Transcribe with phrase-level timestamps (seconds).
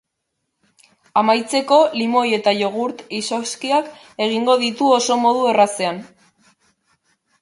[1.21, 3.91] Amaitzeko, limoi eta jogurt izozkiak
[4.29, 6.01] egingo ditu oso modu errazean.